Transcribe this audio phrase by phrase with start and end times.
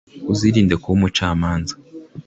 [0.31, 1.73] uzirinde kuba umucamanza